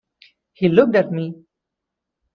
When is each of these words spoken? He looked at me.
He 0.53 0.67
looked 0.67 0.95
at 0.95 1.11
me. 1.11 1.45